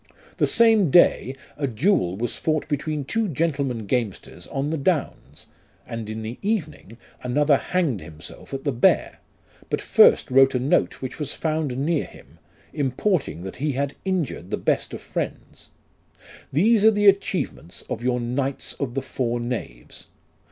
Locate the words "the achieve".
16.89-17.53